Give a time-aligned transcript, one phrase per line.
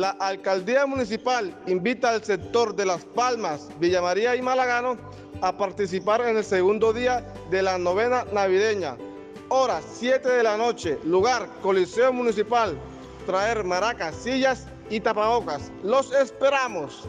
[0.00, 4.96] la alcaldía municipal invita al sector de Las Palmas, Villa María y Malagano
[5.42, 7.20] a participar en el segundo día
[7.50, 8.96] de la novena navideña.
[9.50, 12.78] Hora 7 de la noche, lugar Coliseo Municipal.
[13.26, 15.70] Traer maracas, sillas y tapabocas.
[15.82, 17.06] Los esperamos.